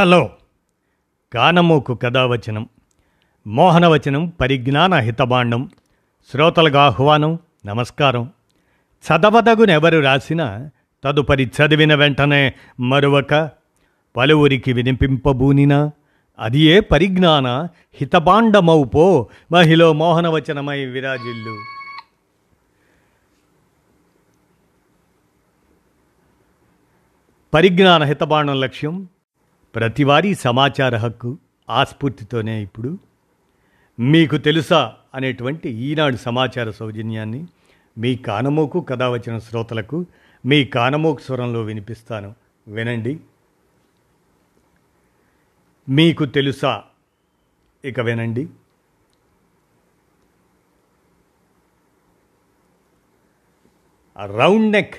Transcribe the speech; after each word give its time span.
Hello 0.00 0.30
కానమోకు 1.32 1.94
కథావచనం 1.94 2.68
మోహనవచనం 3.46 4.26
పరిజ్ఞాన 4.26 4.94
హితబాండం 4.94 5.70
శ్రోతలకు 6.30 6.76
ఆహ్వానం 6.76 7.38
నమస్కారం. 7.66 8.30
చదవదగునెవరు 9.06 9.98
రాసిన 9.98 10.68
తదుపరి 11.04 11.44
చదివిన 11.44 11.94
వెంటనే 11.94 12.54
మరొక 12.80 13.50
పలువురికి 14.16 14.72
వినిపింపబూనినా 14.72 15.90
అది 16.38 16.60
ఏ 16.60 16.80
పరిజ్ఞాన 16.80 17.68
హితబాండమౌపో 17.94 19.28
మహిళ 19.52 19.84
మోహనవచనమై 19.84 20.84
విరాజిల్లు. 20.84 21.56
పరిజ్ఞాన 27.54 28.02
హితబాండం 28.02 28.60
లక్ష్యం 28.60 29.08
ప్రతివారీ 29.74 30.34
సమాచార 30.34 30.96
హక్కు 30.96 31.38
ఆస్ఫూర్తితోనే 31.70 32.62
ఇప్పుడు. 32.62 32.98
మీకు 34.00 34.36
తెలుసా 34.36 34.94
అనేటువంటి 35.14 35.68
ఈనాడు 35.68 36.16
సమాచార 36.16 36.70
సౌజన్యాన్ని 36.70 37.46
మీ 37.98 38.16
కానమోకు 38.16 38.80
కథ 38.80 39.02
వచ్చిన 39.02 39.38
శ్రోతలకు 39.38 40.06
మీ 40.46 40.64
కానమోకు 40.64 41.20
స్వరంలో 41.20 41.62
వినిపిస్తాను. 41.62 42.34
వినండి. 42.68 43.20
మీకు 45.88 46.24
తెలుసా? 46.24 46.84
ఇక 47.84 48.00
వినండి. 48.00 48.48
రౌండ్ 54.26 54.72
నెక్ 54.72 54.94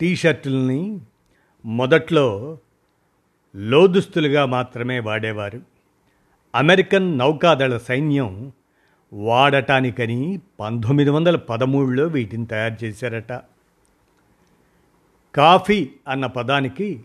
టీషర్టుల్ని 0.00 1.00
మొదట్లో 1.64 2.58
లోదుస్తులుగా 3.56 4.46
మాత్రమే 4.46 5.00
వాడేవారు. 5.00 5.60
అమెరికన్ 6.54 7.18
నౌకాదళ 7.18 7.76
సైన్యం 7.76 8.52
వాడటానికని 9.12 10.40
పంతొమ్మిది 10.60 11.10
వందల 11.10 11.36
పదమూడులో 11.36 12.06
వీటిని 12.06 12.46
తయారు 12.46 12.84
చేశారట. 12.84 13.32
కాఫీ 15.34 15.90
అన్న 16.08 16.26
పదానికి 16.26 17.04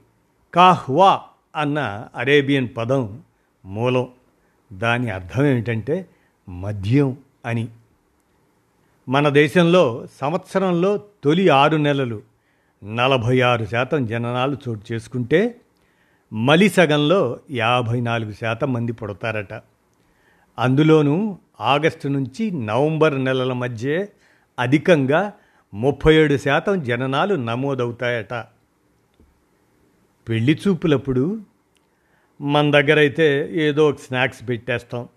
కాహ్వా 0.54 1.22
అన్న 1.56 2.08
అరేబియన్ 2.16 2.68
పదం 2.78 3.22
మూలం. 3.66 4.08
దాని 4.74 5.10
అర్థం 5.10 5.46
ఏమిటంటే 5.46 6.10
మద్యం 6.50 7.18
అని. 7.46 7.68
మన 9.10 9.30
దేశంలో 9.30 10.08
సంవత్సరంలో 10.22 10.98
తొలి 10.98 11.50
ఆరు 11.50 11.78
నెలలు 11.78 12.22
నలభై 12.96 13.42
ఆరు 13.42 13.66
శాతం 13.66 14.06
జననాలు 14.06 14.58
చోటు 14.70 14.94
చేసుకుంటే 14.94 15.62
మలి 16.34 16.70
సగంలో 16.70 17.40
యాభై 17.52 18.02
నాలుగు 18.02 18.32
శాతం 18.32 18.74
మంది 18.74 18.92
పుడతారట. 18.92 19.54
అందులోనూ 20.60 21.38
ఆగస్టు 21.62 22.08
నుంచి 22.08 22.52
నవంబర్ 22.52 23.24
నెలల 23.24 23.54
మధ్య 23.54 24.08
అధికంగా 24.60 25.34
ముప్పై 25.74 26.16
ఏడు 26.16 26.38
శాతం 26.38 26.84
జననాలు 26.84 27.36
నమోదవుతాయట. 27.36 28.34
పెళ్ళి 30.30 30.60
చూపులప్పుడు 30.68 31.42
మన 32.42 32.72
దగ్గర 32.72 33.00
అయితే 33.00 33.50
ఏదో 33.52 33.90
ఒక 33.90 33.96
స్నాక్స్ 33.96 34.50
పెట్టేస్తాం. 34.50 35.08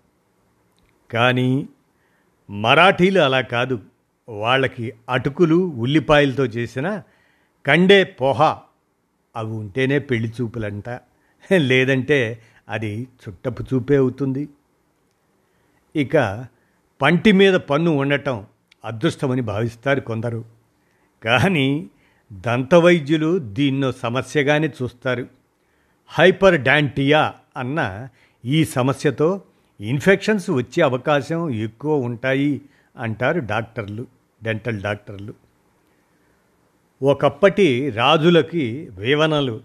కానీ 1.11 1.67
మరాఠీలు 2.49 3.19
అలా 3.19 3.41
కాదు. 3.41 3.79
వాళ్ళకి 4.29 4.93
అటుకులు 5.09 5.55
ఉల్లిపాయలతో 5.55 6.45
చేసిన 6.45 7.01
కండే 7.65 8.03
పోహా 8.03 8.59
అవి 9.35 9.51
ఉంటేనే 9.51 9.99
పెళ్ళి 9.99 10.29
చూపులంట. 10.29 10.99
లేదంటే 11.57 12.41
అది 12.69 13.07
చుట్టపు 13.23 13.63
చూపే 13.63 13.95
అవుతుంది. 13.95 14.49
ఇక 15.95 16.45
పంటి 17.01 17.31
మీద 17.31 17.53
పన్ను 17.53 17.91
ఉండటం 17.91 18.45
అదృష్టమని 18.85 19.41
భావిస్తారు 19.41 19.99
కొందరు. 19.99 20.45
కానీ 21.23 21.89
దంతవైద్యులు 22.33 23.39
దీన్నో 23.39 23.91
సమస్యగానే 23.91 24.67
చూస్తారు. 24.67 25.27
హైపర్ 26.07 26.61
డాంటియా 26.61 27.33
అన్న 27.57 28.07
ఈ 28.45 28.65
సమస్యతో 28.65 29.41
ఇన్ఫెక్షన్స్ 29.81 30.49
వచ్చే 30.49 30.83
అవకాశం 30.83 31.49
ఎక్కువ 31.49 31.99
ఉంటాయి 31.99 32.61
అంటారు 32.97 33.39
డాక్టర్లు 33.39 34.07
డెంటల్ 34.43 34.81
డాక్టర్లు. 34.81 35.40
ఒకప్పటి 37.03 37.89
రాజులకి 37.89 38.89
వేవనలు 38.91 39.61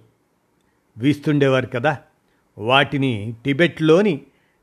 వీస్తుండేవారు 0.98 1.66
కదా. 1.66 1.98
వాటిని 2.58 3.34
టిబెట్లోని 3.44 4.20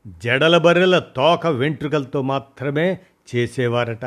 జడలబర్రెల 0.08 0.98
తోక 0.98 1.46
వెంట్రుకలతో 1.46 2.22
మాత్రమే 2.22 2.98
చేసేవారట. 3.34 4.04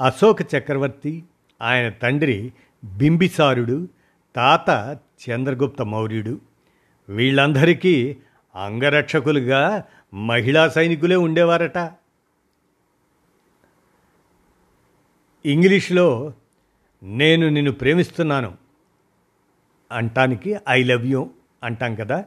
అశోక 0.00 0.42
చక్రవర్తి 0.42 1.24
ఆయన 1.62 1.88
తండ్రి 1.88 2.52
బింబిసారుడు 2.84 3.88
తాత 4.36 4.98
చంద్రగుప్త 5.30 5.82
మౌర్యుడు. 5.82 6.40
వీళ్ళందరికీ 7.08 8.16
అంగరక్షకులుగా 8.54 9.84
మహిళా 10.14 10.68
సైనికులే 10.68 11.16
ఉండేవారట. 11.16 11.92
ఇంగ్లీష్లో 15.44 16.32
నేను 17.02 17.48
నిన్ను 17.48 17.72
ప్రేమిస్తున్నాను. 17.72 18.54
అంటానికి 19.92 20.56
ఐ 20.68 20.82
లవ్ 20.82 21.06
యూ 21.06 21.30
అంటాం 21.62 21.94
కదా. 21.94 22.24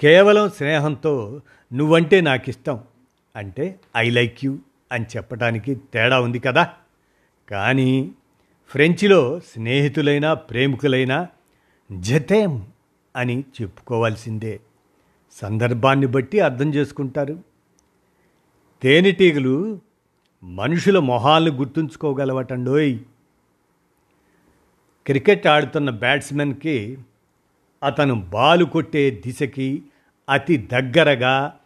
కేవలం 0.00 0.50
స్నేహంతో 0.50 1.40
నువ్వంటే 1.72 2.20
నాకు 2.20 2.50
ఇష్టం 2.50 2.80
అంటే 3.36 3.80
ఐ 3.96 4.10
లైక్ 4.10 4.44
యూ 4.44 4.58
అని 4.92 5.04
చెప్పడానికి 5.16 5.74
తేడా 5.74 6.20
ఉంది 6.20 6.38
కదా. 6.38 6.72
కానీ 7.50 8.12
ఫ్రెంచ్లో 8.68 9.40
స్నేహితులైనా 9.40 10.34
ప్రేమికులైనా 10.34 11.28
జతేం 11.92 12.66
అని 13.16 13.44
చెప్పుకోవాల్సిందే. 13.62 14.60
సందర్భాన్ని 15.32 16.06
బట్టి 16.06 16.40
అర్థం 16.40 16.74
చేసుకుంటారు. 16.74 17.38
తేనెటీగలు 18.82 19.80
మనుషుల 20.42 20.98
మొహాలను 20.98 21.56
గుర్తుంచుకోగలవటండోయ్. 21.56 22.98
క్రికెట్ 25.06 25.46
ఆడుతున్న 25.46 25.90
బ్యాట్స్మెన్కి 25.90 26.98
అతను 27.82 28.14
బాలు 28.14 28.64
కొట్టే 28.64 29.10
దిశకి 29.10 29.82
అతి 30.28 30.56
దగ్గరగా 30.56 31.56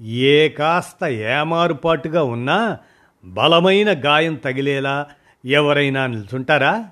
ఏ 0.00 0.48
కాస్త 0.48 1.04
ఏమారుపాటుగా 1.04 2.22
ఉన్నా 2.22 2.78
బలమైన 3.24 3.92
గాయం 4.04 4.34
తగిలేలా 4.34 5.06
ఎవరైనా 5.44 6.06
నిల్చుంటారా? 6.06 6.90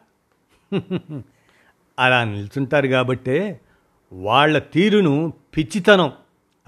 అలా 1.98 2.24
నిల్చుంటారు 2.24 2.86
కాబట్టే 2.86 3.60
వాళ్ళ 4.12 4.58
తీరును 4.58 5.32
పిచ్చితనం 5.56 6.12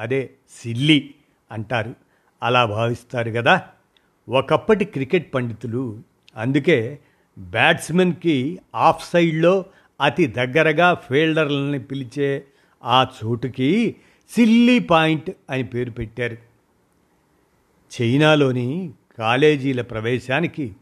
అదే 0.00 0.31
సిల్లి 0.62 1.15
అంటారు. 1.53 1.94
అలా 2.42 2.65
భావిస్తారు 2.66 3.31
కదా. 3.31 3.62
ఒకప్పటి 4.28 4.84
క్రికెట్ 4.84 5.34
పండితులు 5.34 6.00
అందుకే 6.37 6.98
బ్యాట్స్మెన్కి 7.38 8.60
ఆఫ్ 8.75 9.10
సైడ్లో 9.12 9.65
అతి 10.00 10.26
దగ్గరగా 10.26 10.94
ఫీల్డర్లని 10.94 11.78
పిలిచే 11.78 12.44
ఆ 12.84 13.06
చోటుకి 13.25 13.97
సిల్లీ 14.31 14.78
పాయింట్ 14.78 15.31
అని 15.50 15.65
పేరు 15.65 15.91
పెట్టారు. 15.91 16.37
చైనాలోని 18.00 18.91
కాలేజీల 19.19 19.82
ప్రవేశానికి 19.82 20.76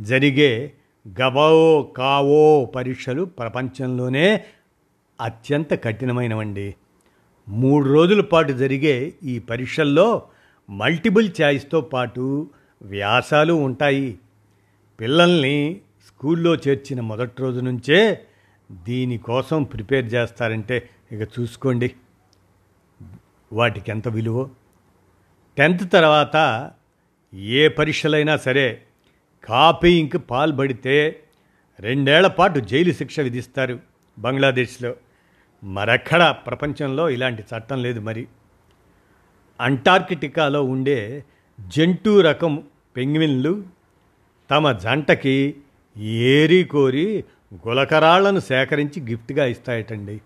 జరిగే 0.00 0.72
గవో 1.20 1.82
కావో 1.82 2.64
పరీక్షలు 2.64 3.24
ప్రపంచంలోనే 3.24 4.44
అత్యంత 5.20 5.84
కఠినమైనవండి. 5.84 6.74
మూడు 7.48 7.88
రోజుల 7.88 8.20
పాటు 8.20 8.52
జరిగే 8.52 9.12
ఈ 9.22 9.38
పరీక్షల్లో 9.38 10.22
మల్టిపుల్ 10.70 11.30
ఛాయిస్తో 11.42 11.80
పాటు 11.80 12.50
వ్యాసాలు 12.82 13.52
ఉంటాయి. 13.52 14.18
పిల్లల్ని 15.00 15.80
స్కూల్లో 16.06 16.54
చేర్చిన 16.54 17.00
మొదటి 17.00 17.32
రోజు 17.38 17.60
నుంచే 17.60 18.26
దీనికోసం 18.72 19.62
ప్రిపేర్ 19.62 20.14
చేస్తారంటే 20.14 20.88
ఇక 21.12 21.28
చూసుకోండి. 21.40 21.94
వాటికి 23.52 23.90
ఎంత 23.90 24.08
విలువ? 24.08 24.50
టెన్త్ 25.58 25.92
తర్వాత 25.92 26.70
ఏ 27.34 27.68
పరీక్షలైనా 27.68 28.36
సరే 28.36 28.82
కాపీయింగ్కి 29.44 30.18
పాల్పడితే 30.18 31.22
రెండేళ్ళ 31.80 32.26
పాటు 32.26 32.60
జైలు 32.60 32.92
శిక్ష 32.92 33.20
విధిస్తారు 33.20 33.80
బంగ్లాదేశ్లో. 34.18 34.96
మరెక్కడా 35.64 36.32
ప్రపంచంలో 36.32 37.10
ఇలాంటి 37.10 37.42
చట్టం 37.42 37.82
లేదు 37.82 38.00
మరి. 38.00 38.26
అంటార్కిటికాలో 39.60 40.64
ఉండే 40.64 41.24
జంటు 41.60 42.20
రకం 42.20 42.62
పెంగ్విన్లు 42.96 43.64
తమ 44.50 44.72
జంటకి 44.72 45.54
ఏరి 45.96 46.64
కోరి 46.64 47.24
గులకరాళ్ళను 47.68 48.40
సేకరించి 48.40 49.02
గిఫ్ట్గా 49.02 49.44
ఇస్తాయటండి. 49.44 50.20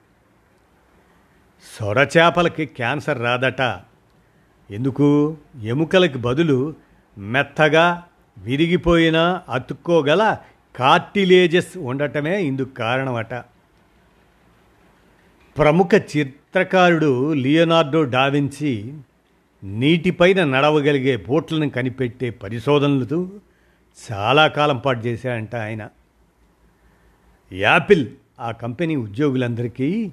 సొరచేపలకి 1.80 2.66
క్యాన్సర్ 2.66 3.20
రాదట. 3.20 3.60
ఎందుకు? 4.70 5.36
ఎముకలకి 5.62 6.18
బదులు 6.18 6.74
మెత్తగా 7.18 8.02
విరిగిపోయిన 8.38 9.40
అతుక్కోగల 9.48 10.36
కార్టిలేజెస్ 10.76 11.78
ఉండటమే 11.78 12.42
ఇందుకు 12.42 12.74
కారణమట. 12.74 13.34
ప్రముఖ 15.58 15.88
చిత్రకారుడు 16.16 17.32
లియోనార్డో 17.32 18.04
డావించి 18.04 18.94
నీటిపైన 19.64 20.44
నడవగలిగే 20.44 21.16
బోట్లను 21.16 21.70
కనిపెట్టే 21.70 22.30
పరిశోధనలతో 22.30 23.30
చాలా 23.98 24.46
కాలం 24.46 24.78
పాటు 24.78 25.06
చేశాడంట 25.06 25.56
ఆయన. 25.56 25.88
యాపిల్ 27.52 28.06
ఆ 28.40 28.50
కంపెనీ 28.50 28.96
ఉద్యోగులందరికీ 28.96 30.12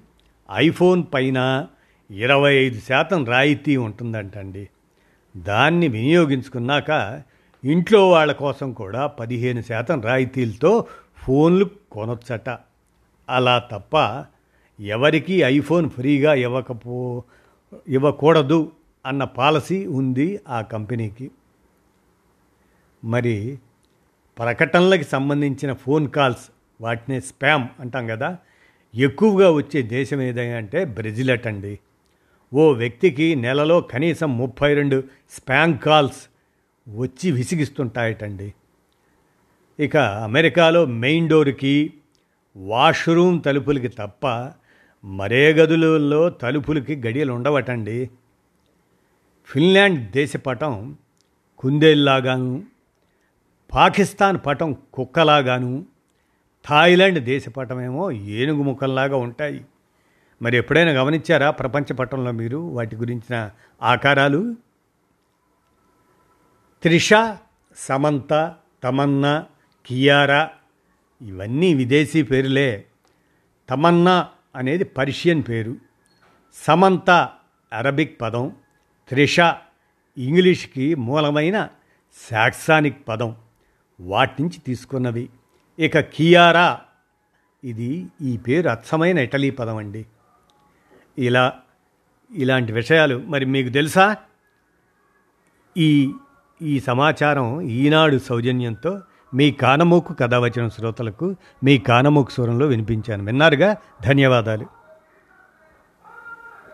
ఐఫోన్ 0.56 1.04
పైన 1.14 1.68
ఇరవై 2.12 2.56
ఐదు 2.56 2.80
శాతం 2.80 3.26
రాయితీ 3.26 3.78
ఉంటుందంటండి. 3.78 4.70
దాన్ని 5.38 5.88
వినియోగించుకున్నాక 5.88 7.22
ఇంట్లో 7.64 8.10
వాళ్ళ 8.10 8.32
కోసం 8.32 8.74
కూడా 8.74 9.08
పదిహేను 9.08 9.62
శాతం 9.62 10.02
రాయితీలతో 10.02 10.88
ఫోన్లు 11.18 11.70
కొనొచ్చట. 11.92 12.58
అలా 13.30 13.60
తప్ప 13.60 14.26
ఎవరికి 14.80 15.34
ఐఫోన్ 15.34 15.90
ఫ్రీగా 15.90 16.34
ఇవ్వకపో 16.34 17.24
ఇవ్వకూడదు 17.88 18.72
అన్న 19.06 19.24
పాలసీ 19.24 19.86
ఉంది 19.86 20.40
ఆ 20.50 20.62
కంపెనీకి. 20.62 21.32
మరి 23.04 23.60
ప్రకటనలకు 24.40 25.04
సంబంధించిన 25.04 25.74
ఫోన్ 25.74 26.10
కాల్స్ 26.10 26.52
వాటిని 26.82 27.22
స్పామ్ 27.22 27.68
అంటాం 27.80 28.08
కదా. 28.08 28.38
ఎక్కువగా 28.96 29.52
వచ్చే 29.52 29.82
దేశం 29.82 30.22
ఏదైనా 30.22 30.58
అంటే 30.58 30.86
బ్రెజిల్ 30.86 31.30
అటండి. 31.30 31.80
ఓ 32.54 32.72
వ్యక్తికి 32.72 33.36
నెలలో 33.36 33.82
కనీసం 33.82 34.38
ముప్పై 34.38 34.74
రెండు 34.74 35.04
స్పామ్ 35.32 35.78
కాల్స్ 35.78 36.22
వచ్చి 36.90 37.32
విసిగిస్తుంటాయటండి. 37.32 38.54
ఇక 39.80 39.98
అమెరికాలో 39.98 40.86
మెయిన్ 40.86 41.30
డోర్కి 41.30 41.94
వాష్రూమ్ 42.58 43.44
తలుపులకి 43.44 43.88
తప్ప 43.88 44.52
మరే 45.06 45.54
గదులలో 45.54 46.30
తలుపులకి 46.30 46.96
గడియలు 46.96 47.34
ఉండవటండి. 47.34 48.10
ఫిన్లాండ్ 49.46 50.12
దేశపటం 50.12 50.98
కుందేల్లాగాను 51.60 52.64
పాకిస్తాన్ 53.76 54.38
పటం 54.46 54.76
కుక్కలాగాను 54.94 55.86
థాయిలాండ్ 56.70 57.20
దేశ 57.20 57.50
పటమేమో 57.50 58.12
ఏనుగు 58.12 58.64
ముఖంలాగా 58.64 59.16
ఉంటాయి. 59.16 59.66
మరి 60.42 60.58
ఎప్పుడైనా 60.58 60.92
గమనించారా 60.92 61.52
ప్రపంచ 61.52 61.94
పటంలో 61.94 62.32
మీరు 62.32 62.58
వాటి 62.58 62.96
గురించిన 62.96 63.52
ఆకారాలు? 63.82 64.56
త్రిష 66.84 67.10
సమంత 67.76 68.56
తమన్నా 68.84 69.46
కియారా 69.86 70.50
ఇవన్నీ 71.22 71.74
విదేశీ 71.74 72.22
పేరులే. 72.22 72.86
తమన్నా 73.70 74.28
అనేది 74.56 74.84
పర్షియన్ 74.84 75.44
పేరు. 75.50 75.76
సమంత 76.54 77.30
అరబిక్ 77.74 78.22
పదం 78.22 78.52
త్రిష 79.10 79.40
ఇంగ్లీష్కి 80.18 80.96
మూలమైన 80.96 81.68
సాక్సానిక్ 82.32 83.08
పదం. 83.08 83.36
వాటి 84.00 84.44
నుంచి 84.44 84.58
తీసుకున్నవి. 84.66 85.30
ఇక 85.80 86.00
కియారా. 86.00 86.80
ఇది 87.64 88.08
ఈ 88.22 88.38
పేరు 88.38 88.70
అచ్చమైన 88.70 89.20
ఇటలీ 89.20 89.50
పదం 89.50 89.78
అండి. 89.78 90.06
ఇలా 91.18 91.54
ఇలాంటి 92.32 92.74
విషయాలు 92.74 93.24
మరి 93.28 93.46
మీకు 93.46 93.70
తెలుసా? 93.70 94.16
ఈ 95.78 96.14
ఈ 96.62 96.80
సమాచారం 96.80 97.62
ఈనాడు 97.62 98.18
సౌజన్యంతో 98.18 99.02
మీ 99.34 99.52
కానమూకు 99.52 100.14
కథ 100.14 100.36
వచ్చిన 100.36 100.68
శ్రోతలకు 100.68 101.36
మీ 101.64 101.78
కానమూకు 101.78 102.32
స్వరంలో 102.32 102.66
వినిపించాను. 102.66 103.26
విన్నారుగా? 103.26 103.78
ధన్యవాదాలు. 104.04 104.75